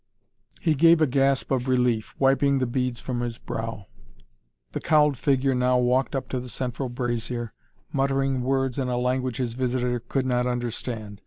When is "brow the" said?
3.37-4.79